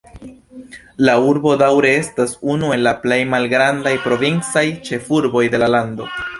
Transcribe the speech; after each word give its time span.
La 1.09 1.13
urbo 1.33 1.51
daŭre 1.63 1.91
estas 1.97 2.33
unu 2.55 2.73
el 2.77 2.87
la 2.89 2.95
plej 3.05 3.21
malgrandaj 3.35 3.95
provincaj 4.09 4.67
ĉefurboj 4.91 5.49
de 5.57 5.65
la 5.67 5.73
lando. 5.79 6.15